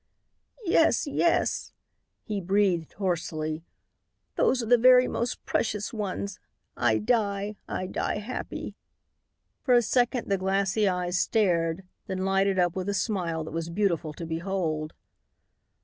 [0.65, 1.73] "Yes, yes,"
[2.23, 3.61] he breathed hoarsely.
[4.35, 6.39] "Those are the very most precious ones.
[6.75, 8.75] I die I die happy."
[9.61, 13.69] For a second the glassy eyes stared, then lighted up with a smile that was
[13.69, 14.95] beautiful to behold.